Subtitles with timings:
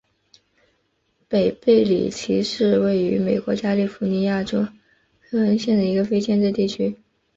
[1.27, 4.63] 北贝里奇是位于美国加利福尼亚州
[5.19, 6.95] 克恩县的一个非建制地区。